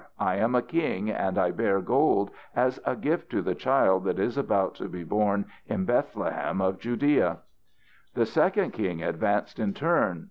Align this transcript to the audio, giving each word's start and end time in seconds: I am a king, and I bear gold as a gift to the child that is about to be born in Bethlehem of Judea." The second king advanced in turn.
I 0.17 0.37
am 0.37 0.55
a 0.55 0.63
king, 0.63 1.11
and 1.11 1.37
I 1.37 1.51
bear 1.51 1.79
gold 1.79 2.31
as 2.55 2.79
a 2.85 2.95
gift 2.95 3.29
to 3.33 3.43
the 3.43 3.53
child 3.53 4.03
that 4.05 4.17
is 4.17 4.35
about 4.35 4.73
to 4.77 4.87
be 4.89 5.03
born 5.03 5.45
in 5.67 5.85
Bethlehem 5.85 6.59
of 6.59 6.79
Judea." 6.79 7.37
The 8.15 8.25
second 8.25 8.71
king 8.71 9.03
advanced 9.03 9.59
in 9.59 9.75
turn. 9.75 10.19